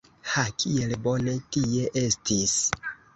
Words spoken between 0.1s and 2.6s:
Ha, kiel bone tie estis!